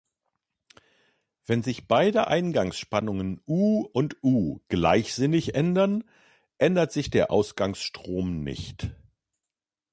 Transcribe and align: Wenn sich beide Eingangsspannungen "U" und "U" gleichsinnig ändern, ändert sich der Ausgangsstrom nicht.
Wenn 1.45 1.61
sich 1.61 1.87
beide 1.87 2.25
Eingangsspannungen 2.25 3.39
"U" 3.45 3.87
und 3.93 4.15
"U" 4.23 4.59
gleichsinnig 4.67 5.53
ändern, 5.53 6.03
ändert 6.57 6.91
sich 6.91 7.11
der 7.11 7.29
Ausgangsstrom 7.29 8.43
nicht. 8.43 8.89